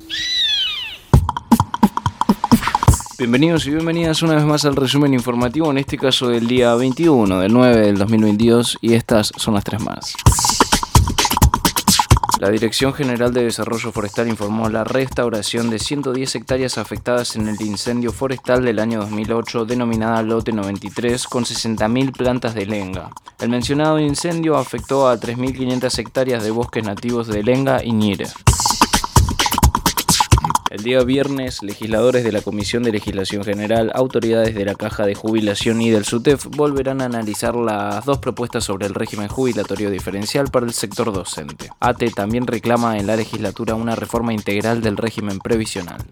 Bienvenidos 3.19 3.67
y 3.67 3.71
bienvenidas 3.71 4.23
una 4.23 4.35
vez 4.35 4.45
más 4.45 4.67
al 4.67 4.77
resumen 4.77 5.15
informativo, 5.15 5.71
en 5.71 5.79
este 5.79 5.97
caso 5.97 6.29
del 6.29 6.47
día 6.47 6.75
21 6.75 7.39
del 7.39 7.51
9 7.51 7.81
del 7.81 7.97
2022 7.97 8.77
y 8.83 8.93
estas 8.93 9.33
son 9.39 9.55
las 9.55 9.65
tres 9.65 9.81
más. 9.81 10.15
La 12.45 12.51
Dirección 12.51 12.93
General 12.93 13.33
de 13.33 13.43
Desarrollo 13.43 13.91
Forestal 13.91 14.29
informó 14.29 14.69
la 14.69 14.85
restauración 14.85 15.71
de 15.71 15.79
110 15.79 16.35
hectáreas 16.35 16.77
afectadas 16.77 17.37
en 17.37 17.49
el 17.49 17.59
incendio 17.63 18.13
forestal 18.13 18.63
del 18.63 18.81
año 18.81 19.01
2008 19.01 19.65
denominada 19.65 20.21
Lote 20.21 20.53
93 20.53 21.27
con 21.27 21.45
60.000 21.45 22.13
plantas 22.13 22.55
de 22.55 22.67
lenga. 22.67 23.09
El 23.41 23.49
mencionado 23.49 23.99
incendio 23.99 24.59
afectó 24.59 25.09
a 25.09 25.19
3.500 25.19 25.99
hectáreas 25.99 26.45
de 26.45 26.51
bosques 26.51 26.85
nativos 26.85 27.29
de 27.29 27.43
lenga 27.43 27.83
y 27.83 27.93
ñire. 27.93 28.27
El 30.75 30.83
día 30.83 31.05
viernes, 31.05 31.63
legisladores 31.63 32.25
de 32.25 32.33
la 32.33 32.43
Comisión 32.43 32.83
de 32.83 32.91
Legislación 32.91 33.45
General, 33.45 33.93
autoridades 33.95 34.57
de 34.57 34.65
la 34.65 34.75
Caja 34.75 35.07
de 35.07 35.15
Jubilación 35.15 35.81
y 35.81 35.91
del 35.91 36.05
SUTEF 36.05 36.47
volverán 36.47 37.01
a 37.01 37.05
analizar 37.05 37.55
las 37.55 38.05
dos 38.05 38.19
propuestas 38.19 38.65
sobre 38.65 38.87
el 38.87 38.95
régimen 38.95 39.29
jubilatorio 39.29 39.89
diferencial 39.89 40.51
para 40.51 40.67
el 40.67 40.73
sector 40.73 41.13
docente. 41.13 41.71
ATE 41.79 42.11
también 42.11 42.49
reclama 42.49 42.99
en 42.99 43.07
la 43.07 43.15
legislatura 43.15 43.77
una 43.77 43.95
reforma 43.95 44.35
integral 44.35 44.83
del 44.83 44.97
régimen 44.97 45.39
previsional. 45.39 46.03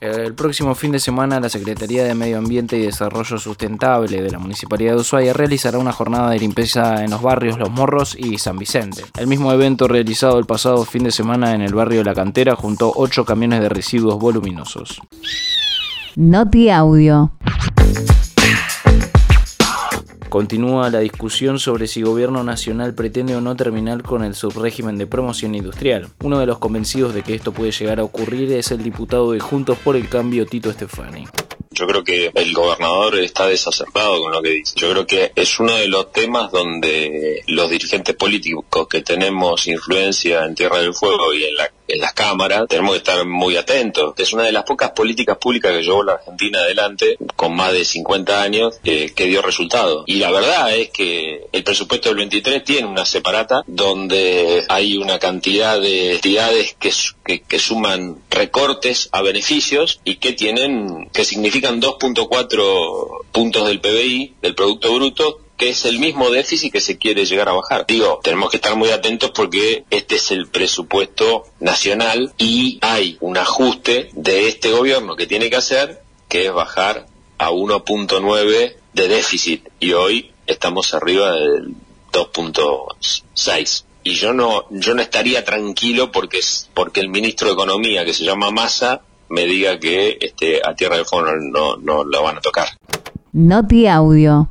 El 0.00 0.34
próximo 0.34 0.74
fin 0.74 0.92
de 0.92 1.00
semana, 1.00 1.40
la 1.40 1.48
Secretaría 1.48 2.04
de 2.04 2.14
Medio 2.14 2.38
Ambiente 2.38 2.78
y 2.78 2.82
Desarrollo 2.82 3.38
Sustentable 3.38 4.22
de 4.22 4.30
la 4.30 4.38
Municipalidad 4.38 4.94
de 4.94 5.00
Ushuaia 5.00 5.32
realizará 5.32 5.78
una 5.78 5.92
jornada 5.92 6.30
de 6.30 6.38
limpieza 6.38 7.02
en 7.02 7.10
los 7.10 7.20
barrios 7.20 7.58
Los 7.58 7.70
Morros 7.70 8.16
y 8.16 8.38
San 8.38 8.58
Vicente. 8.58 9.04
El 9.18 9.26
mismo 9.26 9.52
evento 9.52 9.88
realizado 9.88 10.38
el 10.38 10.46
pasado 10.46 10.84
fin 10.84 11.04
de 11.04 11.10
semana 11.10 11.54
en 11.54 11.62
el 11.62 11.74
barrio 11.74 12.04
La 12.04 12.14
Cantera 12.14 12.54
juntó 12.54 12.92
8 12.94 13.24
camiones 13.24 13.60
de 13.60 13.68
residuos 13.68 14.18
voluminosos. 14.18 15.00
Noti 16.14 16.70
Audio. 16.70 17.32
Continúa 20.38 20.88
la 20.88 21.00
discusión 21.00 21.58
sobre 21.58 21.88
si 21.88 22.02
gobierno 22.02 22.44
nacional 22.44 22.94
pretende 22.94 23.34
o 23.34 23.40
no 23.40 23.56
terminar 23.56 24.04
con 24.04 24.22
el 24.22 24.36
subrégimen 24.36 24.96
de 24.96 25.08
promoción 25.08 25.56
industrial. 25.56 26.10
Uno 26.22 26.38
de 26.38 26.46
los 26.46 26.60
convencidos 26.60 27.12
de 27.12 27.24
que 27.24 27.34
esto 27.34 27.50
puede 27.50 27.72
llegar 27.72 27.98
a 27.98 28.04
ocurrir 28.04 28.52
es 28.52 28.70
el 28.70 28.84
diputado 28.84 29.32
de 29.32 29.40
Juntos 29.40 29.78
por 29.78 29.96
el 29.96 30.08
Cambio 30.08 30.46
Tito 30.46 30.70
Estefani. 30.70 31.26
Yo 31.78 31.86
creo 31.86 32.02
que 32.02 32.30
el 32.34 32.52
gobernador 32.52 33.18
está 33.18 33.46
desacertado 33.46 34.20
con 34.20 34.32
lo 34.32 34.42
que 34.42 34.50
dice. 34.50 34.74
Yo 34.76 34.90
creo 34.90 35.06
que 35.06 35.32
es 35.34 35.60
uno 35.60 35.74
de 35.74 35.86
los 35.86 36.10
temas 36.12 36.50
donde 36.50 37.42
los 37.46 37.70
dirigentes 37.70 38.16
políticos 38.16 38.88
que 38.88 39.02
tenemos 39.02 39.66
influencia 39.68 40.44
en 40.44 40.54
Tierra 40.54 40.80
del 40.80 40.94
Fuego 40.94 41.32
y 41.32 41.44
en 41.44 41.56
la 41.56 41.70
en 41.88 42.00
las 42.00 42.12
cámaras, 42.12 42.68
tenemos 42.68 42.92
que 42.92 42.98
estar 42.98 43.24
muy 43.24 43.56
atentos. 43.56 44.14
Es 44.18 44.32
una 44.32 44.44
de 44.44 44.52
las 44.52 44.64
pocas 44.64 44.90
políticas 44.90 45.38
públicas 45.38 45.72
que 45.72 45.82
llevó 45.82 46.04
la 46.04 46.14
Argentina 46.14 46.60
adelante 46.60 47.16
con 47.34 47.56
más 47.56 47.72
de 47.72 47.84
50 47.84 48.42
años 48.42 48.78
que 48.82 49.24
dio 49.24 49.42
resultado. 49.42 50.04
Y 50.06 50.16
la 50.16 50.30
verdad 50.30 50.76
es 50.76 50.90
que 50.90 51.46
el 51.50 51.64
presupuesto 51.64 52.10
del 52.10 52.18
23 52.18 52.62
tiene 52.62 52.86
una 52.86 53.06
separata 53.06 53.62
donde 53.66 54.64
hay 54.68 54.98
una 54.98 55.18
cantidad 55.18 55.80
de 55.80 56.14
entidades 56.14 56.76
que, 56.78 56.92
que, 57.28 57.42
que 57.42 57.58
suman 57.58 58.16
recortes 58.30 59.10
a 59.12 59.20
beneficios 59.20 60.00
y 60.02 60.16
que 60.16 60.32
tienen, 60.32 61.10
que 61.12 61.26
significan 61.26 61.80
2.4 61.80 63.26
puntos 63.32 63.68
del 63.68 63.82
PBI, 63.82 64.36
del 64.40 64.54
Producto 64.54 64.94
Bruto, 64.94 65.40
que 65.58 65.68
es 65.68 65.84
el 65.84 65.98
mismo 65.98 66.30
déficit 66.30 66.72
que 66.72 66.80
se 66.80 66.96
quiere 66.96 67.26
llegar 67.26 67.50
a 67.50 67.52
bajar. 67.52 67.84
Digo, 67.86 68.20
tenemos 68.22 68.48
que 68.50 68.56
estar 68.56 68.76
muy 68.76 68.88
atentos 68.90 69.32
porque 69.32 69.84
este 69.90 70.16
es 70.16 70.30
el 70.30 70.48
presupuesto 70.48 71.44
nacional 71.60 72.32
y 72.38 72.78
hay 72.80 73.18
un 73.20 73.36
ajuste 73.36 74.08
de 74.14 74.48
este 74.48 74.70
gobierno 74.70 75.14
que 75.14 75.26
tiene 75.26 75.50
que 75.50 75.56
hacer, 75.56 76.00
que 76.30 76.46
es 76.46 76.52
bajar 76.52 77.08
a 77.36 77.50
1.9 77.50 78.76
de 78.94 79.08
déficit 79.08 79.68
y 79.80 79.92
hoy 79.92 80.30
estamos 80.46 80.94
arriba 80.94 81.32
del 81.32 81.74
2.6 82.10 83.84
y 84.08 84.14
yo 84.14 84.32
no 84.32 84.64
yo 84.70 84.94
no 84.94 85.02
estaría 85.02 85.44
tranquilo 85.44 86.10
porque 86.10 86.40
porque 86.72 87.00
el 87.00 87.10
ministro 87.10 87.48
de 87.48 87.54
economía 87.54 88.06
que 88.06 88.14
se 88.14 88.24
llama 88.24 88.50
Massa 88.50 89.02
me 89.28 89.44
diga 89.44 89.78
que 89.78 90.16
este 90.20 90.62
a 90.64 90.74
Tierra 90.74 90.96
del 90.96 91.04
Fuego 91.04 91.26
no, 91.26 91.36
no, 91.36 91.76
no 91.76 92.04
lo 92.04 92.22
van 92.22 92.38
a 92.38 92.40
tocar. 92.40 92.68
Noti 93.32 93.86
Audio. 93.86 94.48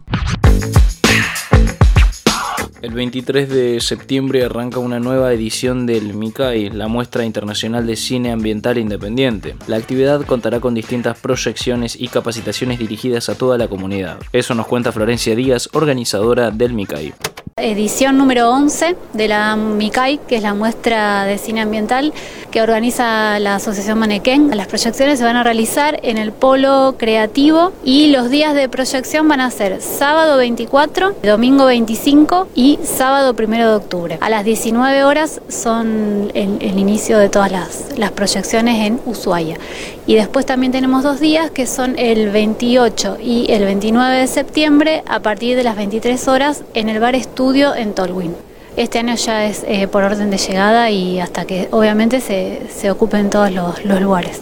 El 2.83 2.93
23 2.93 3.49
de 3.49 3.81
septiembre 3.81 4.45
arranca 4.45 4.77
una 4.77 4.99
nueva 4.99 5.33
edición 5.33 5.87
del 5.87 6.13
MICAI, 6.13 6.69
la 6.69 6.87
muestra 6.87 7.25
internacional 7.25 7.87
de 7.87 7.95
cine 7.95 8.31
ambiental 8.31 8.77
independiente. 8.77 9.55
La 9.65 9.77
actividad 9.77 10.21
contará 10.21 10.59
con 10.59 10.75
distintas 10.75 11.17
proyecciones 11.17 11.99
y 11.99 12.07
capacitaciones 12.07 12.77
dirigidas 12.77 13.29
a 13.29 13.35
toda 13.35 13.57
la 13.57 13.67
comunidad. 13.67 14.19
Eso 14.31 14.53
nos 14.53 14.67
cuenta 14.67 14.91
Florencia 14.91 15.35
Díaz, 15.35 15.69
organizadora 15.73 16.51
del 16.51 16.73
MICAI. 16.73 17.13
Edición 17.59 18.19
número 18.19 18.51
11 18.51 18.95
de 19.13 19.27
la 19.27 19.55
MICAI, 19.55 20.19
que 20.27 20.35
es 20.35 20.43
la 20.43 20.53
muestra 20.53 21.25
de 21.25 21.39
cine 21.39 21.61
ambiental 21.61 22.13
que 22.51 22.61
organiza 22.61 23.39
la 23.39 23.55
Asociación 23.55 23.97
Manequén. 23.97 24.55
Las 24.55 24.67
proyecciones 24.67 25.17
se 25.17 25.25
van 25.25 25.37
a 25.37 25.43
realizar 25.43 25.99
en 26.03 26.17
el 26.17 26.31
polo 26.31 26.93
creativo 26.99 27.73
y 27.83 28.11
los 28.11 28.29
días 28.29 28.53
de 28.53 28.69
proyección 28.69 29.27
van 29.27 29.41
a 29.41 29.49
ser 29.49 29.81
sábado 29.81 30.37
24, 30.37 31.15
domingo 31.23 31.65
25 31.65 32.47
y 32.53 32.77
sábado 32.83 33.35
1 33.35 33.57
de 33.57 33.73
octubre. 33.73 34.17
A 34.21 34.29
las 34.29 34.45
19 34.45 35.03
horas 35.03 35.41
son 35.49 36.31
el, 36.35 36.77
inicio 36.77 37.17
de 37.17 37.29
todas 37.29 37.51
las, 37.51 37.97
las 37.97 38.11
proyecciones 38.11 38.85
en 38.85 38.99
Ushuaia. 39.07 39.57
Y 40.05 40.13
después 40.13 40.45
también 40.45 40.71
tenemos 40.71 41.03
dos 41.03 41.19
días 41.19 41.49
que 41.49 41.65
son 41.65 41.97
el 41.97 42.29
28 42.29 43.17
y 43.21 43.51
el 43.51 43.65
29 43.65 44.19
de 44.19 44.27
septiembre 44.27 45.03
a 45.07 45.19
partir 45.21 45.57
de 45.57 45.63
las 45.63 45.75
23 45.75 46.27
horas 46.27 46.63
en 46.75 46.87
el 46.87 46.99
bar 46.99 47.15
estudio 47.15 47.46
en 47.55 47.93
Tolwyn. 47.93 48.35
Este 48.75 48.99
año 48.99 49.15
ya 49.15 49.45
es 49.45 49.63
eh, 49.67 49.87
por 49.87 50.03
orden 50.03 50.29
de 50.29 50.37
llegada 50.37 50.89
y 50.89 51.19
hasta 51.21 51.45
que 51.45 51.69
obviamente 51.71 52.19
se, 52.19 52.67
se 52.69 52.91
ocupen 52.91 53.29
todos 53.29 53.51
los, 53.51 53.85
los 53.85 54.01
lugares. 54.01 54.41